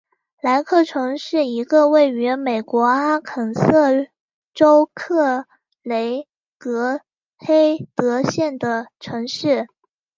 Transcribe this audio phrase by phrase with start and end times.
[0.41, 4.07] 莱克城是一个位于美国阿肯色
[4.51, 5.45] 州克
[5.83, 6.27] 雷
[6.57, 7.01] 格
[7.37, 9.67] 黑德县的城市。